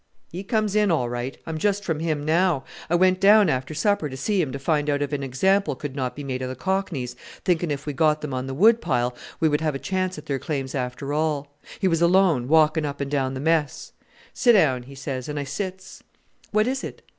[0.31, 1.37] "He comes in all right.
[1.45, 2.63] I'm just from him now.
[2.89, 5.95] I went down after supper to see him to find out if an example could
[5.95, 9.15] not be made of the cockneys thinking if we got them on the wood pile
[9.39, 11.55] we would have a chance at their claims after all.
[11.77, 13.93] He was alone, walking up and down the mess.
[14.33, 16.01] 'Sit down,' he says, and I sits.
[16.49, 17.03] 'What is it?'